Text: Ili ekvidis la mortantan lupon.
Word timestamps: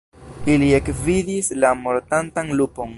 Ili 0.53 0.69
ekvidis 0.77 1.53
la 1.65 1.75
mortantan 1.85 2.53
lupon. 2.63 2.89